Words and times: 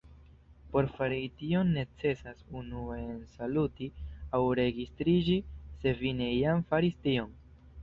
Por 0.75 0.87
fari 0.93 1.19
tion 1.41 1.69
necesas 1.75 2.39
unue 2.61 2.97
ensaluti 3.03 3.91
aŭ 4.39 4.41
registriĝi, 4.63 5.39
se 5.85 5.97
vi 6.03 6.17
ne 6.25 6.33
jam 6.33 6.69
faris 6.75 7.01
tion. 7.07 7.33